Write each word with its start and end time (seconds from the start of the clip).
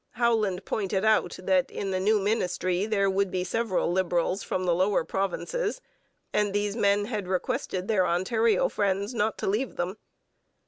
Howland 0.13 0.65
pointed 0.65 1.05
out 1.05 1.37
that 1.43 1.69
in 1.69 1.91
the 1.91 1.99
new 1.99 2.19
ministry 2.19 2.87
there 2.87 3.07
would 3.07 3.29
be 3.29 3.43
several 3.43 3.91
Liberals 3.91 4.41
from 4.41 4.63
the 4.65 4.73
lower 4.73 5.03
provinces, 5.03 5.79
and 6.33 6.53
these 6.53 6.75
men 6.75 7.05
had 7.05 7.27
requested 7.27 7.87
their 7.87 8.07
Ontario 8.07 8.67
friends 8.67 9.13
not 9.13 9.37
to 9.37 9.45
leave 9.45 9.75
them. 9.75 9.97